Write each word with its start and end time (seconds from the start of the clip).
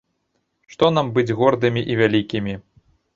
Што 0.75 0.87
нам 0.97 1.11
быць 1.17 1.35
гордымі 1.41 1.83
і 1.91 1.99
вялікімі. 2.01 2.57